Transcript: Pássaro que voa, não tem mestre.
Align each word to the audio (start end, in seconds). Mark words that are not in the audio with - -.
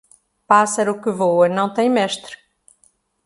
Pássaro 0.47 0.99
que 0.99 1.11
voa, 1.11 1.47
não 1.47 1.71
tem 1.75 1.87
mestre. 1.87 2.35